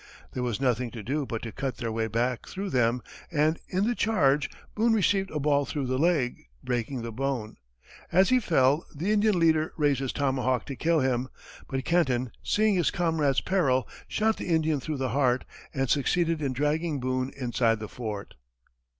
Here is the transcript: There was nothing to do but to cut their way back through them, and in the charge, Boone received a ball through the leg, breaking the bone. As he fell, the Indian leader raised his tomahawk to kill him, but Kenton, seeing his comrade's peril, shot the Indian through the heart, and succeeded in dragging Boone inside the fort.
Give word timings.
There 0.33 0.41
was 0.41 0.59
nothing 0.59 0.89
to 0.93 1.03
do 1.03 1.27
but 1.27 1.43
to 1.43 1.51
cut 1.51 1.77
their 1.77 1.91
way 1.91 2.07
back 2.07 2.47
through 2.47 2.71
them, 2.71 3.03
and 3.31 3.59
in 3.69 3.85
the 3.87 3.93
charge, 3.93 4.49
Boone 4.73 4.93
received 4.93 5.29
a 5.29 5.39
ball 5.39 5.63
through 5.63 5.85
the 5.85 5.99
leg, 5.99 6.47
breaking 6.63 7.03
the 7.03 7.11
bone. 7.11 7.57
As 8.11 8.29
he 8.29 8.39
fell, 8.39 8.83
the 8.95 9.11
Indian 9.11 9.37
leader 9.37 9.73
raised 9.77 9.99
his 9.99 10.11
tomahawk 10.11 10.65
to 10.65 10.75
kill 10.75 11.01
him, 11.01 11.29
but 11.69 11.85
Kenton, 11.85 12.31
seeing 12.41 12.73
his 12.73 12.89
comrade's 12.89 13.41
peril, 13.41 13.87
shot 14.07 14.37
the 14.37 14.47
Indian 14.49 14.79
through 14.79 14.97
the 14.97 15.09
heart, 15.09 15.45
and 15.71 15.87
succeeded 15.87 16.41
in 16.41 16.51
dragging 16.51 16.99
Boone 16.99 17.31
inside 17.37 17.77
the 17.79 17.87
fort. 17.87 18.33